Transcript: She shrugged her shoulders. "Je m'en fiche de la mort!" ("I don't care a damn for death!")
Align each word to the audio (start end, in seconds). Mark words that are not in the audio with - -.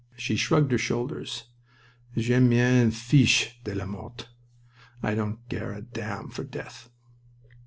She 0.17 0.35
shrugged 0.35 0.71
her 0.71 0.79
shoulders. 0.79 1.43
"Je 2.17 2.39
m'en 2.39 2.89
fiche 2.89 3.61
de 3.63 3.75
la 3.75 3.85
mort!" 3.85 4.29
("I 5.03 5.13
don't 5.13 5.47
care 5.47 5.73
a 5.73 5.81
damn 5.83 6.29
for 6.29 6.43
death!") 6.43 6.89